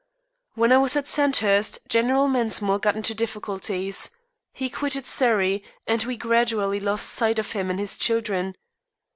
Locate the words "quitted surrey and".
4.67-6.03